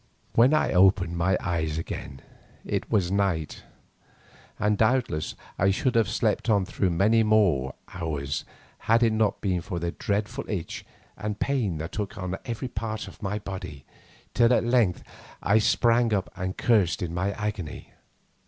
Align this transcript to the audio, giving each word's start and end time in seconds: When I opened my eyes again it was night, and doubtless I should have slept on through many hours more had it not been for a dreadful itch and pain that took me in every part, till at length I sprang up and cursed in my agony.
When 0.33 0.51
I 0.51 0.71
opened 0.73 1.15
my 1.15 1.37
eyes 1.39 1.77
again 1.77 2.23
it 2.65 2.89
was 2.91 3.11
night, 3.11 3.61
and 4.59 4.75
doubtless 4.75 5.35
I 5.59 5.69
should 5.69 5.93
have 5.93 6.09
slept 6.09 6.49
on 6.49 6.65
through 6.65 6.89
many 6.89 7.19
hours 7.19 7.23
more 7.27 7.75
had 8.79 9.03
it 9.03 9.13
not 9.13 9.41
been 9.41 9.61
for 9.61 9.77
a 9.77 9.91
dreadful 9.91 10.45
itch 10.49 10.83
and 11.17 11.39
pain 11.39 11.77
that 11.77 11.91
took 11.91 12.17
me 12.17 12.23
in 12.23 12.37
every 12.45 12.67
part, 12.67 13.07
till 14.33 14.51
at 14.53 14.63
length 14.63 15.03
I 15.43 15.59
sprang 15.59 16.15
up 16.15 16.31
and 16.35 16.57
cursed 16.57 17.03
in 17.03 17.13
my 17.13 17.33
agony. 17.33 17.93